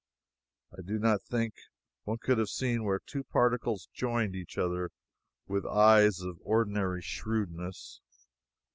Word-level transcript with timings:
I 0.75 0.81
do 0.81 0.97
not 0.97 1.21
think 1.21 1.53
one 2.05 2.17
could 2.17 2.39
have 2.39 2.49
seen 2.49 2.83
where 2.83 2.99
two 3.05 3.23
particles 3.23 3.87
joined 3.93 4.33
each 4.35 4.57
other 4.57 4.89
with 5.45 5.63
eyes 5.63 6.21
of 6.21 6.39
ordinary 6.41 7.03
shrewdness. 7.03 8.01